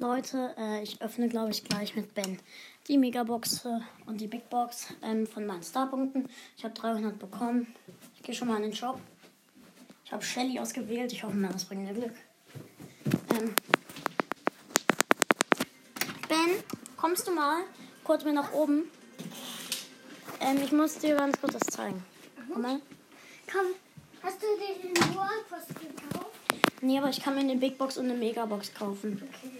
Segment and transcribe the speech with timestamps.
[0.00, 2.38] Leute, äh, ich öffne, glaube ich, gleich mit Ben
[2.88, 6.26] die Megabox äh, und die Big Box ähm, von meinen Starpunkten.
[6.56, 7.66] Ich habe 300 bekommen.
[8.16, 8.98] Ich gehe schon mal in den Shop.
[10.06, 11.12] Ich habe Shelly ausgewählt.
[11.12, 12.14] Ich hoffe mal, das bringt mir Glück.
[13.36, 13.54] Ähm,
[16.28, 16.64] ben,
[16.96, 17.62] kommst du mal
[18.02, 18.84] kurz mir nach oben?
[20.40, 22.02] Ähm, ich muss dir ganz kurz das zeigen.
[22.50, 22.80] Komm mal.
[23.52, 23.66] Komm,
[24.22, 26.30] hast du dir den Wallpost gekauft?
[26.80, 29.22] Nee, aber ich kann mir eine Big Box und eine Megabox kaufen.
[29.22, 29.59] Okay,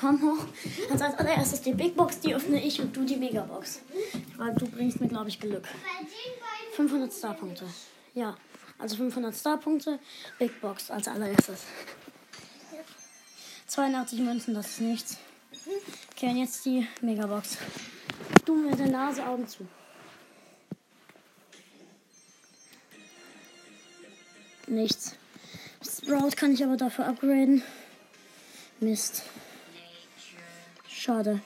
[0.00, 0.46] komm hoch.
[0.90, 3.80] Also als allererstes die Big Box, die öffne ich und du die Megabox.
[4.36, 5.62] Weil du bringst mir, glaube ich, Glück.
[5.62, 7.64] Bei den beiden 500 Starpunkte.
[8.14, 8.36] Ja,
[8.78, 9.98] also 500 Starpunkte,
[10.38, 11.64] Big Box als allererstes.
[13.66, 15.18] 82 Münzen, das ist nichts.
[16.12, 17.58] Okay, und jetzt die Megabox.
[18.44, 19.66] Du mit der Nase, Augen zu.
[24.66, 25.14] Nichts.
[25.82, 27.62] Sprout kann ich aber dafür upgraden.
[28.80, 29.22] Mist.
[30.98, 31.40] Schade.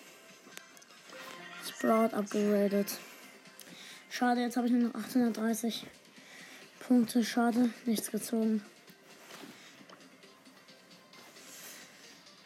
[1.62, 2.98] Sprout upgradet.
[4.08, 5.84] Schade, jetzt habe ich nur noch 830
[6.80, 7.22] Punkte.
[7.22, 8.64] Schade, nichts gezogen.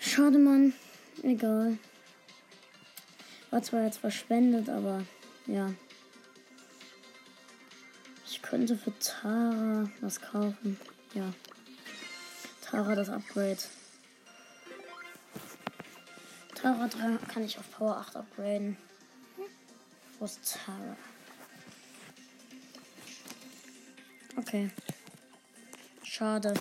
[0.01, 0.75] Schade, Mann.
[1.23, 1.79] Egal.
[3.53, 5.05] War zwar jetzt verschwendet, aber
[5.47, 5.73] ja.
[8.27, 10.77] Ich könnte für Tara was kaufen.
[11.15, 11.33] Ja.
[12.63, 13.59] Tara das Upgrade.
[16.57, 18.77] Tara 3 kann ich auf Power 8 upgraden.
[20.19, 20.97] Wo ist Tara?
[24.37, 24.71] Okay.
[26.03, 26.55] Schade.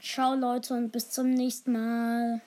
[0.00, 2.40] Ciao Leute und bis zum nächsten Mal.